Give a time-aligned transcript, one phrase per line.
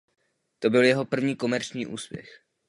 [0.59, 2.41] To byl jeho první komerční úspěch.